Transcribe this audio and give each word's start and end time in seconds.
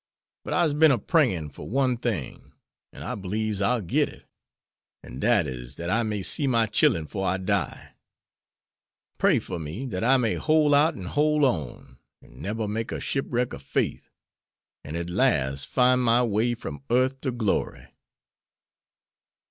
But 0.43 0.55
I'se 0.55 0.73
bin 0.73 0.89
a 0.89 0.97
prayin' 0.97 1.49
fer 1.49 1.61
one 1.61 1.95
thing, 1.95 2.53
an' 2.91 3.03
I 3.03 3.13
beliebs 3.13 3.61
I'll 3.61 3.81
git 3.83 4.09
it; 4.09 4.25
an' 5.03 5.19
dat 5.19 5.45
is 5.45 5.75
dat 5.75 5.91
I 5.91 6.01
may 6.01 6.23
see 6.23 6.47
my 6.47 6.65
chillen 6.65 7.05
'fore 7.05 7.27
I 7.27 7.37
die. 7.37 7.93
Pray 9.19 9.37
fer 9.37 9.59
me 9.59 9.85
dat 9.85 10.03
I 10.03 10.17
may 10.17 10.33
hole 10.33 10.73
out 10.73 10.95
an' 10.95 11.05
hole 11.05 11.45
on, 11.45 11.99
an' 12.23 12.41
neber 12.41 12.67
make 12.67 12.91
a 12.91 12.99
shipwrack 12.99 13.53
ob 13.53 13.61
faith, 13.61 14.09
an' 14.83 14.95
at 14.95 15.07
las' 15.11 15.65
fine 15.65 15.99
my 15.99 16.23
way 16.23 16.55
from 16.55 16.81
earth 16.89 17.21
to 17.21 17.29
glory." 17.31 17.85